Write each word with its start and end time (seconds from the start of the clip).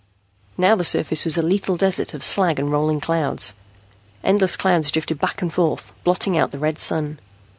Now 0.57 0.75
the 0.75 0.83
surface 0.83 1.25
was 1.25 1.37
a 1.37 1.43
lethal 1.43 1.77
desert 1.77 2.15
of 2.15 2.23
slag 2.23 2.57
and 2.57 2.71
rolling 2.71 2.99
clouds. 2.99 3.53
Endless 4.23 4.57
clouds 4.57 4.89
drifted 4.89 5.19
back 5.19 5.43
and 5.43 5.53
forth, 5.53 5.93
blotting 6.03 6.35
out 6.35 6.49
the 6.49 6.57
red 6.57 6.79
Sun. 6.79 7.19